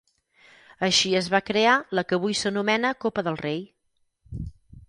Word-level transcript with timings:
Així 0.87 1.11
es 1.19 1.29
va 1.33 1.41
crear 1.51 1.75
la 1.99 2.05
que 2.13 2.19
avui 2.21 2.39
s'anomena 2.41 2.93
Copa 3.07 3.25
del 3.29 3.41
Rei. 3.47 3.63